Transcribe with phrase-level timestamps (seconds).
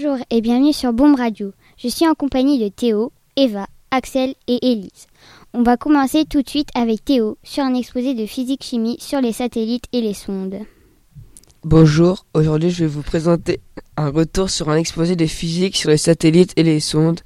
[0.00, 1.50] Bonjour et bienvenue sur Bombe Radio.
[1.76, 5.08] Je suis en compagnie de Théo, Eva, Axel et Élise.
[5.52, 9.32] On va commencer tout de suite avec Théo sur un exposé de physique-chimie sur les
[9.32, 10.60] satellites et les sondes.
[11.64, 13.60] Bonjour, aujourd'hui je vais vous présenter
[13.96, 17.22] un retour sur un exposé de physique sur les satellites et les sondes.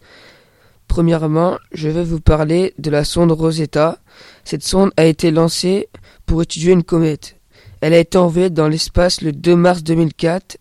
[0.88, 3.98] Premièrement, je vais vous parler de la sonde Rosetta.
[4.44, 5.90] Cette sonde a été lancée
[6.24, 7.36] pour étudier une comète.
[7.82, 10.56] Elle a été envoyée dans l'espace le 2 mars 2004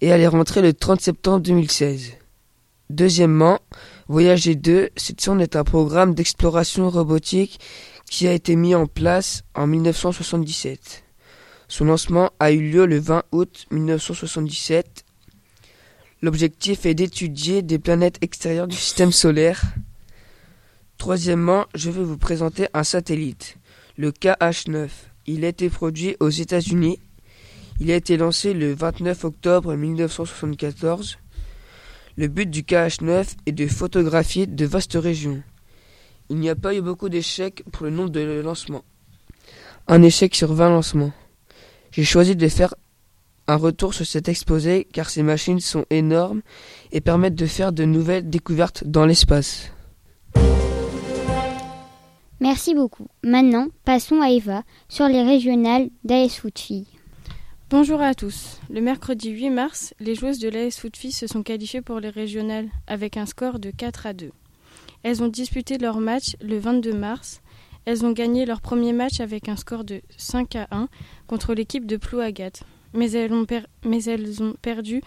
[0.00, 2.12] et elle est rentrée le 30 septembre 2016.
[2.90, 3.60] Deuxièmement,
[4.08, 7.60] Voyager 2, cette sonde est un programme d'exploration robotique
[8.08, 11.04] qui a été mis en place en 1977.
[11.68, 15.04] Son lancement a eu lieu le 20 août 1977.
[16.22, 19.62] L'objectif est d'étudier des planètes extérieures du système solaire.
[20.96, 23.58] Troisièmement, je vais vous présenter un satellite,
[23.98, 24.88] le KH9.
[25.26, 26.98] Il a été produit aux États-Unis
[27.80, 31.18] il a été lancé le 29 octobre 1974.
[32.16, 35.42] Le but du KH9 est de photographier de vastes régions.
[36.28, 38.84] Il n'y a pas eu beaucoup d'échecs pour le nombre de lancements.
[39.86, 41.12] Un échec sur 20 lancements.
[41.92, 42.74] J'ai choisi de faire
[43.46, 46.42] un retour sur cet exposé car ces machines sont énormes
[46.92, 49.70] et permettent de faire de nouvelles découvertes dans l'espace.
[52.40, 53.06] Merci beaucoup.
[53.24, 56.58] Maintenant, passons à Eva sur les régionales d'AS Foot
[57.70, 58.60] Bonjour à tous.
[58.70, 62.70] Le mercredi 8 mars, les joueuses de l'AS Footfi se sont qualifiées pour les régionales
[62.86, 64.30] avec un score de 4 à 2.
[65.02, 67.42] Elles ont disputé leur match le 22 mars.
[67.84, 70.88] Elles ont gagné leur premier match avec un score de 5 à 1
[71.26, 72.52] contre l'équipe de Plouagat.
[72.94, 75.02] Mais elles ont, perdu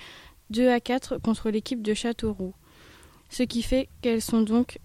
[0.51, 2.53] 2 à 4 contre l'équipe de Châteauroux.
[3.31, 4.77] Ce qui fait qu'elles sont donc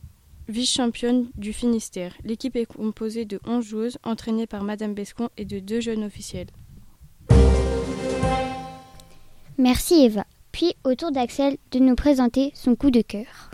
[0.48, 2.14] vice-championnes du Finistère.
[2.24, 6.48] L'équipe est composée de 11 joueuses entraînées par Madame Bescon et de deux jeunes officiels.
[9.58, 10.26] Merci Eva.
[10.52, 13.50] Puis au tour d'Axel de nous présenter son coup de cœur.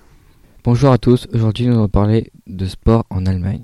[0.65, 3.63] Bonjour à tous, aujourd'hui nous allons parler de sport en Allemagne.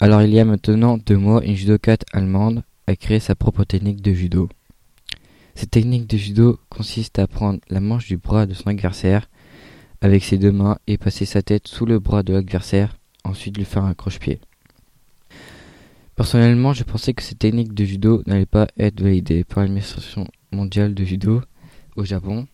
[0.00, 4.02] Alors il y a maintenant deux mois, une judokate allemande a créé sa propre technique
[4.02, 4.48] de judo.
[5.54, 9.30] Cette technique de judo consiste à prendre la manche du bras de son adversaire
[10.00, 13.64] avec ses deux mains et passer sa tête sous le bras de l'adversaire, ensuite lui
[13.64, 14.40] faire un croche-pied.
[16.16, 20.94] Personnellement, je pensais que cette technique de judo n'allait pas être validée par l'administration mondiale
[20.94, 21.42] de judo
[21.96, 22.46] au Japon,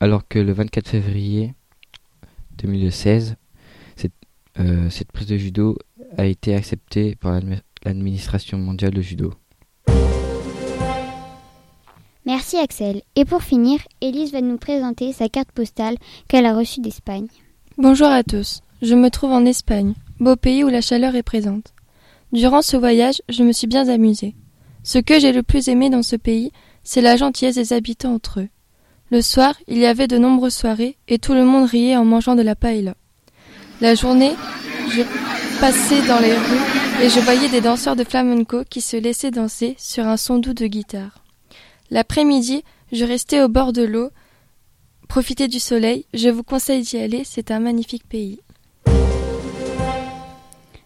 [0.00, 1.54] alors que le 24 février
[2.58, 3.36] 2016,
[4.58, 5.78] euh, cette, prise de judo
[6.18, 7.40] a été acceptée par
[7.84, 9.32] l'administration mondiale de judo.
[12.26, 13.02] Merci Axel.
[13.16, 15.96] Et pour finir, Elise va nous présenter sa carte postale
[16.28, 17.28] qu'elle a reçue d'Espagne.
[17.78, 18.60] Bonjour à tous.
[18.82, 21.74] Je me trouve en Espagne, beau pays où la chaleur est présente.
[22.32, 24.34] Durant ce voyage, je me suis bien amusée.
[24.82, 26.52] Ce que j'ai le plus aimé dans ce pays,
[26.92, 28.48] c'est la gentillesse des habitants entre eux.
[29.12, 32.34] Le soir, il y avait de nombreuses soirées et tout le monde riait en mangeant
[32.34, 32.96] de la paella.
[33.80, 34.32] La journée,
[34.88, 35.02] je
[35.60, 39.76] passais dans les rues et je voyais des danseurs de flamenco qui se laissaient danser
[39.78, 41.22] sur un son doux de guitare.
[41.92, 44.10] L'après-midi, je restais au bord de l'eau,
[45.08, 46.06] profiter du soleil.
[46.12, 48.40] Je vous conseille d'y aller, c'est un magnifique pays.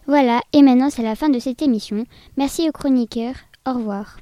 [0.05, 2.05] Voilà, et maintenant c'est la fin de cette émission.
[2.37, 3.37] Merci aux chroniqueurs.
[3.65, 4.17] Au revoir.